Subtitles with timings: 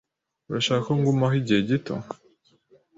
[0.49, 1.93] Urashaka ko ngumaho igihe gito?